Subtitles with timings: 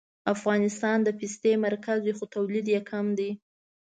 [0.33, 3.31] افغانستان د پستې مرکز دی خو تولید یې کم دی